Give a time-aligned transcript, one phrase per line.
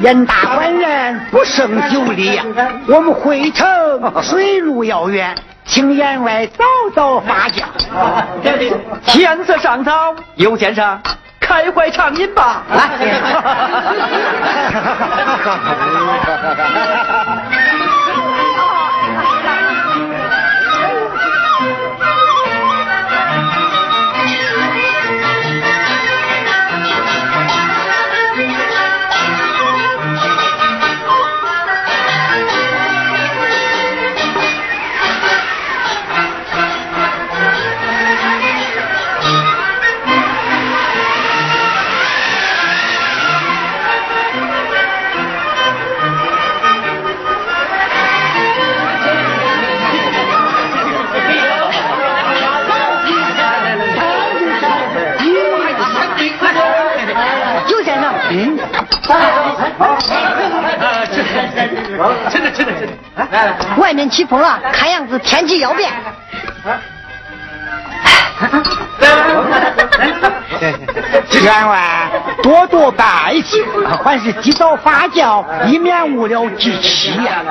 [0.00, 2.44] 人大官人不胜酒力呀，
[2.88, 5.34] 我们回城水路遥远，
[5.64, 7.64] 请员外早早发驾。
[9.06, 11.00] 天色尚早，尤先生
[11.40, 12.90] 开怀畅饮吧，来。
[63.76, 65.92] 外面起风了，看样子天气要变。
[71.42, 72.10] 员外
[72.42, 73.62] 多多拜谢，
[74.02, 77.42] 还是及早发酵，以免误了之期呀。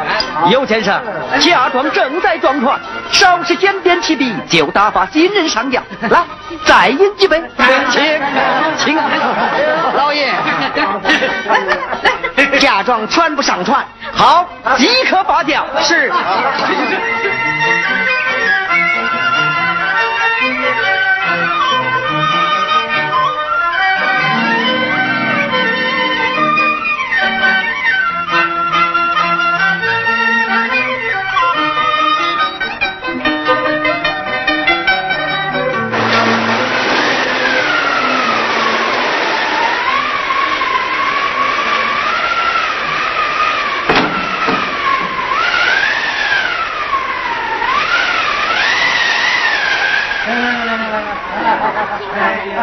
[0.49, 1.01] 尤先生，
[1.39, 2.79] 嫁妆正在装船，
[3.11, 5.81] 稍事检点起笔，就打发新人上轿。
[6.09, 6.23] 来，
[6.65, 7.41] 再饮几杯，
[7.91, 8.21] 请，
[8.77, 8.97] 请。
[9.95, 10.33] 老爷，
[12.59, 15.65] 嫁妆全部上船，好，即刻发轿。
[15.81, 16.11] 是。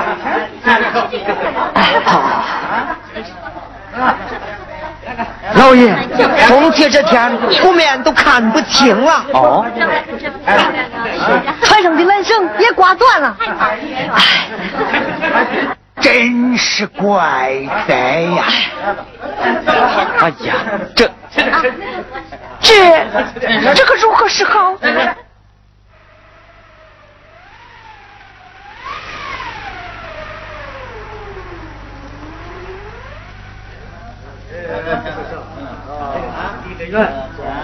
[5.55, 5.93] 老爷，
[6.47, 9.25] 中秋这天，湖面都看不清了。
[9.33, 9.67] 哦，
[11.63, 13.37] 船上的缆绳也挂断了。
[13.41, 13.77] 哎，
[16.01, 17.51] 真是怪
[17.89, 18.45] 哉呀！
[20.21, 20.55] 哎呀，
[20.95, 21.11] 这
[22.63, 24.77] 这这可如何是好？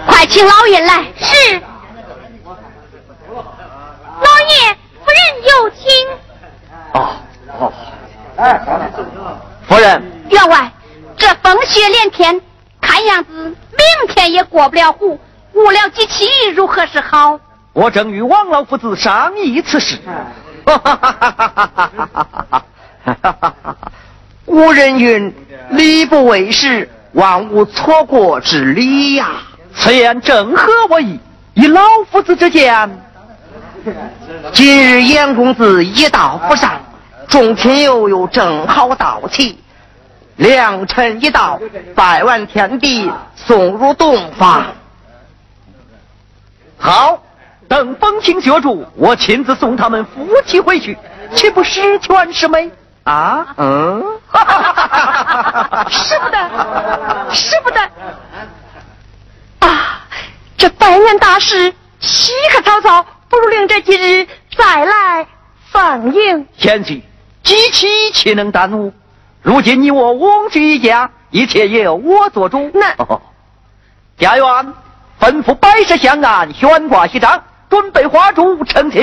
[0.05, 1.05] 快请老爷来。
[1.17, 1.61] 是。
[4.19, 5.81] 老爷，夫人有请。
[6.93, 6.95] 哦
[7.59, 7.73] 哦。
[8.37, 8.59] 哎
[9.67, 10.03] 夫人。
[10.29, 10.71] 员外，
[11.15, 12.41] 这风雪连天，
[12.81, 15.19] 看样子明天也过不了湖，
[15.53, 17.39] 误了几期，如何是好？
[17.73, 19.97] 我正与王老夫子商议此事。
[20.65, 21.87] 哈哈哈哈哈
[23.13, 23.75] 哈哈哈！
[24.45, 25.33] 古人云
[25.71, 29.41] ：“礼不为时。”万物错过之理呀！
[29.73, 31.19] 此言正合我意。
[31.55, 32.87] 以老夫子之见，
[34.53, 36.79] 今日严公子一道不上，
[37.27, 39.57] 众亲友又正好到齐，
[40.35, 41.59] 良辰一到，
[41.95, 44.67] 拜完天地，送入洞房。
[46.77, 47.19] 好，
[47.67, 50.95] 等风清雪住，我亲自送他们夫妻回去，
[51.33, 52.69] 岂不十全十美？
[53.07, 54.03] 啊，嗯，
[55.89, 56.37] 是不得，
[57.33, 57.79] 是不得
[59.59, 60.01] 啊！
[60.57, 65.25] 这百年大事，稀可草草，不如令这几日再来
[65.71, 66.45] 放映。
[66.57, 67.01] 贤妻，
[67.43, 68.91] 机器岂能耽误？
[69.41, 72.69] 如今你我翁婿一家，一切也由我做主。
[72.73, 72.93] 那
[74.17, 74.45] 家园
[75.17, 79.01] 吩咐摆设香案，悬挂喜章，准备花烛成亲。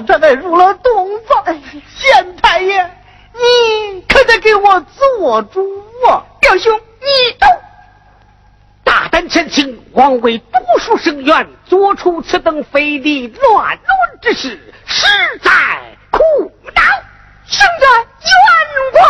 [0.00, 2.90] 才在，入了洞房，县太爷，
[3.32, 5.60] 你可得给我做主
[6.08, 6.24] 啊！
[6.40, 7.46] 表兄，你都
[8.84, 15.06] 大胆前请，枉为读书生员，做出此等非礼乱伦之事，实
[15.42, 15.50] 在
[16.10, 16.22] 苦
[16.74, 16.82] 恼，
[17.46, 17.86] 生在
[18.20, 19.05] 冤枉。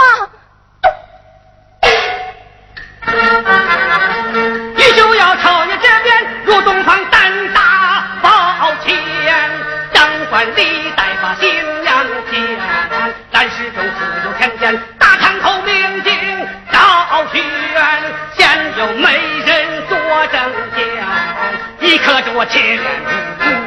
[22.39, 22.85] 我亲人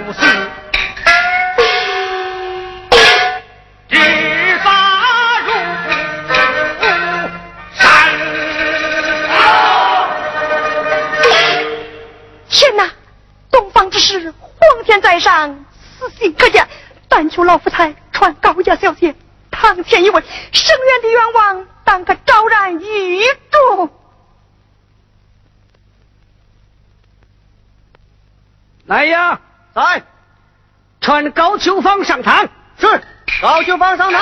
[0.06, 0.22] 不死
[3.90, 5.52] 执法如
[7.74, 7.84] 山。
[12.48, 12.92] 天呐
[13.50, 15.66] 东方之时皇天在上
[15.98, 16.68] 私信可见
[17.08, 19.16] 但求老夫才传高家小姐
[19.50, 20.22] 堂前一位
[20.52, 23.90] 生源的愿望，当可昭然玉柱。
[28.86, 29.40] 来呀，
[29.76, 30.02] 来，
[31.10, 32.48] 传高秋芳上堂。
[32.80, 33.02] 是，
[33.42, 34.22] 高秋芳上堂。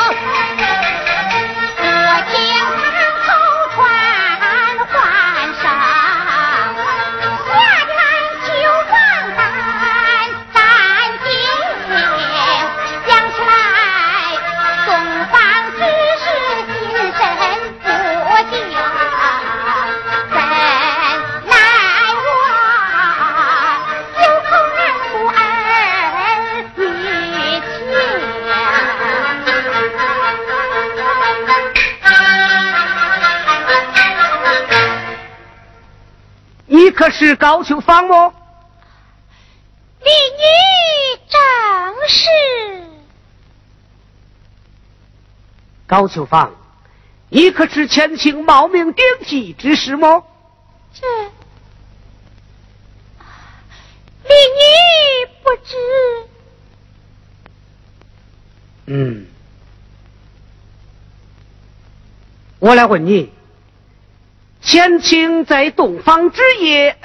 [37.08, 38.34] 可是高秋芳么？
[40.02, 40.44] 李女
[41.30, 41.40] 正
[42.10, 42.28] 是。
[45.86, 46.54] 高秋芳，
[47.30, 50.22] 你可知前清冒名顶替之事么？
[50.94, 51.08] 这
[54.26, 55.78] 李女不知。
[58.88, 59.28] 嗯，
[62.60, 63.32] 我来问你。
[64.68, 66.98] 前清在洞房之夜，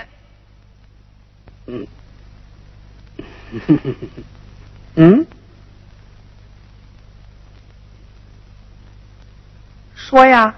[1.67, 1.87] 嗯，
[4.97, 5.27] 嗯，
[9.95, 10.53] 说呀，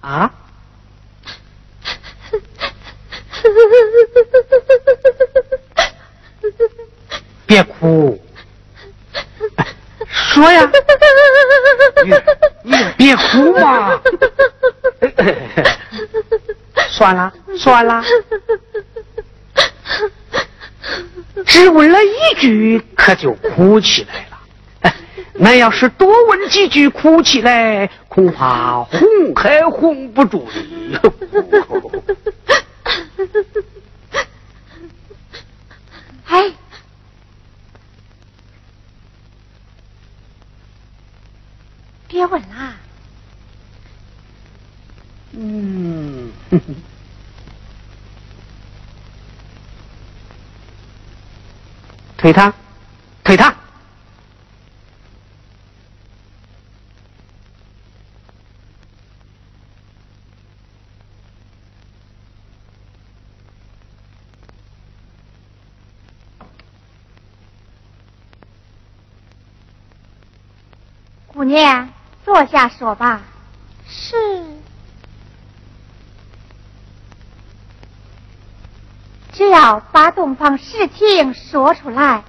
[0.00, 0.34] 啊，
[7.46, 8.20] 别哭，
[10.04, 10.68] 说呀，
[12.64, 14.00] 你别哭嘛。
[16.98, 18.02] 算了算了，
[21.46, 24.92] 只问了一句，可就哭起来了。
[25.38, 28.98] 那要是多问几句，哭起来恐怕哄
[29.36, 30.98] 还哄不住你。
[36.26, 36.52] 哎，
[42.08, 42.74] 别问了。
[45.40, 46.32] 嗯，
[52.16, 52.52] 推他，
[53.22, 53.54] 推他。
[71.28, 71.88] 姑娘，
[72.24, 73.22] 坐下说吧。
[73.88, 74.57] 是。
[79.38, 82.24] 只要把洞房事情说出来，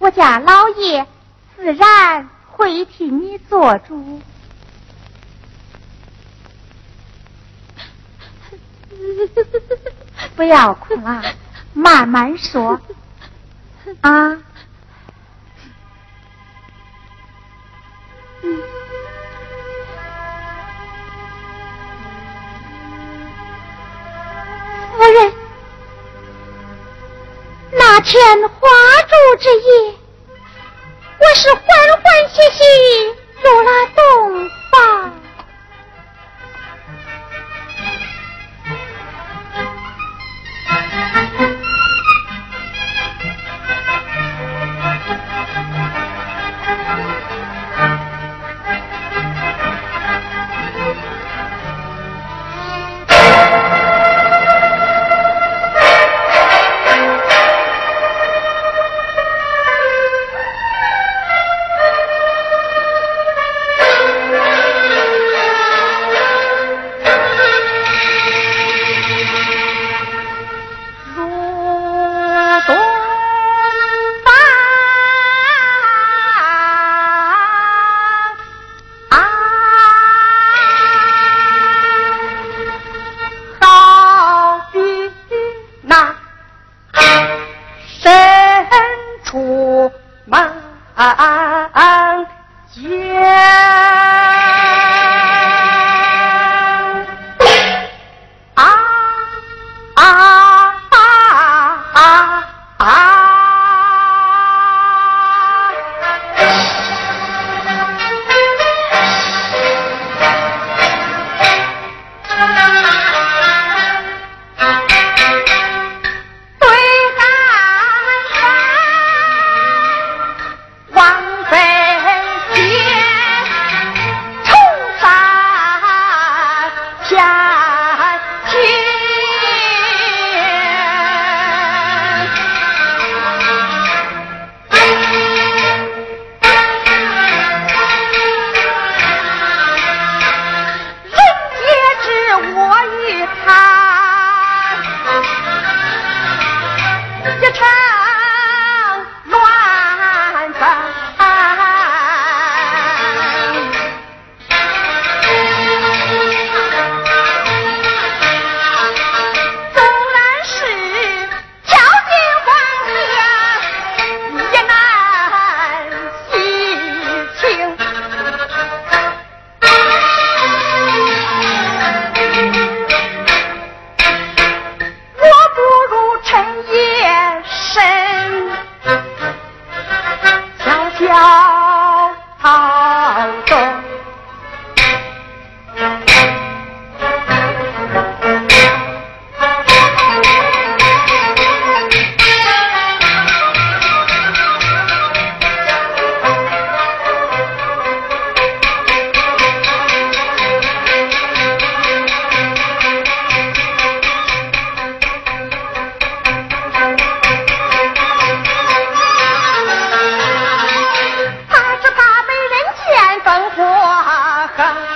[0.00, 1.06] 我家老爷
[1.54, 4.20] 自然会替你做主。
[10.34, 11.22] 不要哭了，
[11.74, 12.80] 慢慢说
[14.00, 14.36] 啊。
[24.96, 25.37] 夫人。
[27.98, 28.68] 花天花
[29.08, 29.94] 烛之夜，
[31.18, 31.60] 我是欢
[32.00, 32.62] 欢喜喜
[33.42, 34.48] 入了洞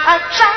[0.05, 0.52] 啊，上。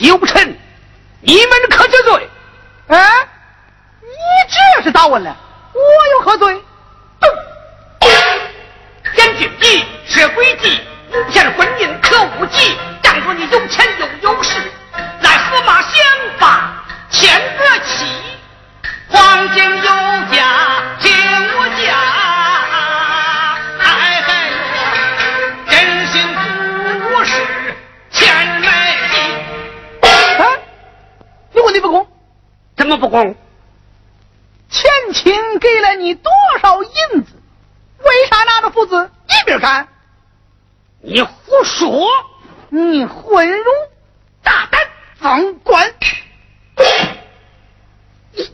[0.00, 0.39] 有臣，
[35.12, 37.32] 前清给了你多少银子？
[37.98, 39.88] 为啥拿着斧子一边干？
[41.02, 42.06] 你胡说！
[42.68, 43.64] 你混入，
[44.42, 44.80] 大胆
[45.16, 45.92] 放官！
[48.32, 48.48] 你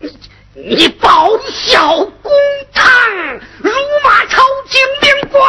[0.00, 2.32] 你你报效公
[2.72, 2.90] 堂，
[3.58, 3.70] 辱
[4.04, 5.40] 骂朝廷命官！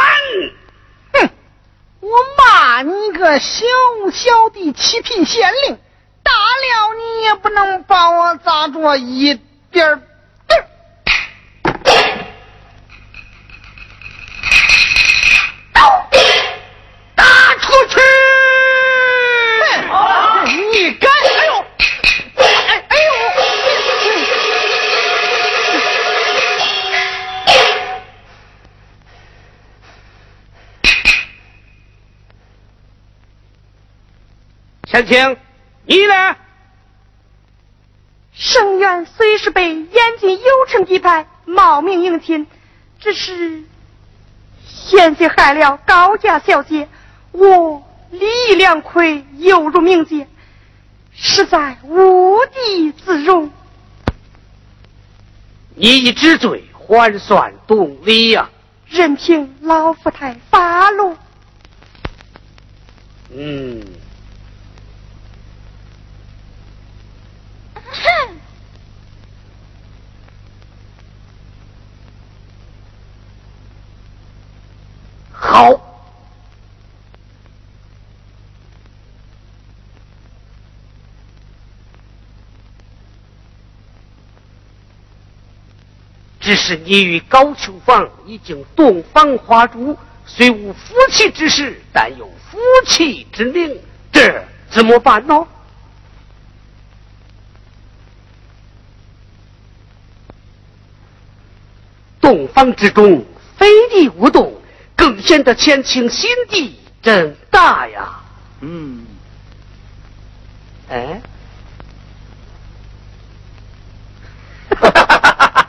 [1.14, 1.30] 哼！
[2.00, 2.08] 我
[2.38, 3.66] 骂你个小
[4.12, 5.78] 小的七品县令！
[6.22, 9.34] 大了，你也不能把我砸着一
[9.70, 10.02] 点儿。
[34.92, 35.36] 前清。
[35.86, 36.36] 你呢？
[38.34, 42.46] 生源虽是被严禁有成一派冒名迎亲，
[43.00, 43.62] 只是
[44.66, 46.86] 险些害了高家小姐，
[47.30, 50.26] 我礼义两亏，犹如冥界，
[51.14, 53.50] 实在无地自容。
[55.74, 58.50] 你知罪还算懂理呀？
[58.88, 61.16] 任凭老夫太发怒。
[63.34, 63.82] 嗯。
[67.92, 68.36] 哼！
[75.32, 75.80] 好，
[86.40, 93.78] 只是你与高秋芳已经洞房花烛，虽无夫妻之事，但有夫妻之名，
[94.10, 95.46] 这怎么办呢？
[102.22, 103.22] 洞房之中，
[103.58, 104.54] 非礼勿动，
[104.96, 108.20] 更显得前清心地真大呀。
[108.60, 109.04] 嗯，
[110.88, 111.20] 哎。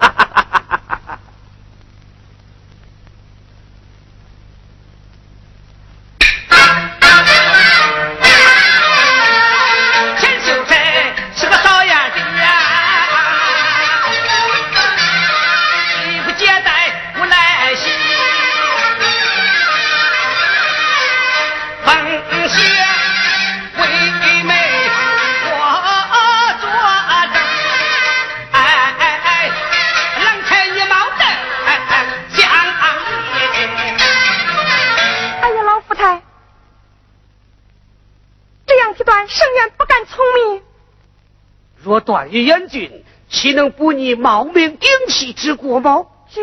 [42.24, 46.06] 段誉严峻，岂能不你冒名顶替之国吗？
[46.32, 46.42] 这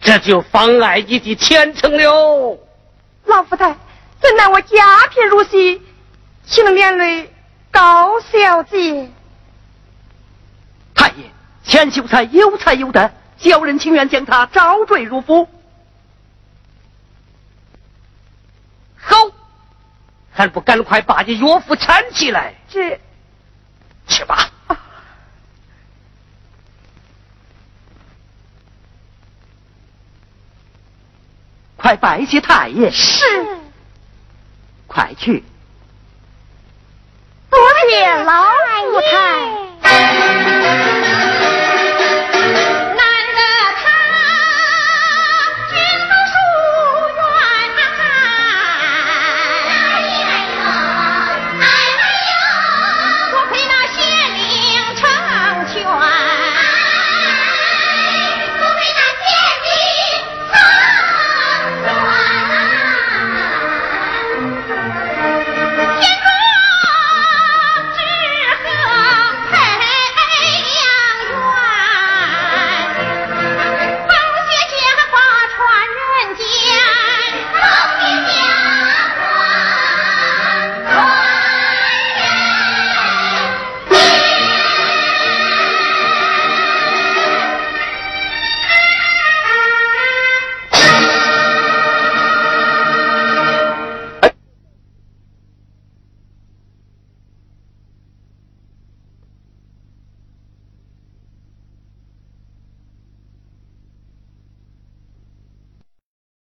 [0.00, 2.58] 这就妨碍你的前程了。
[3.26, 3.76] 老夫太，
[4.20, 5.82] 怎奈我家贫如洗，
[6.44, 7.30] 岂能连累
[7.70, 9.10] 高小姐？
[10.94, 11.24] 太爷，
[11.64, 15.46] 钱秀才有才有德，叫人情愿将他招赘入府。
[18.96, 19.16] 好，
[20.32, 22.54] 还不赶快把你岳父搀起来？
[22.68, 22.98] 这，
[24.06, 24.50] 去吧。
[31.88, 32.90] 快拜谢太爷。
[32.90, 33.24] 是。
[34.86, 35.42] 快去。
[37.48, 37.58] 多
[37.88, 38.42] 谢老
[38.92, 39.67] 太太。